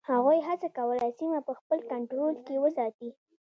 هغوی 0.11 0.39
هڅه 0.47 0.67
کوله 0.77 1.07
سیمه 1.19 1.39
په 1.47 1.53
خپل 1.59 1.79
کنټرول 1.91 2.35
کې 2.45 2.55
وساتي. 2.63 3.09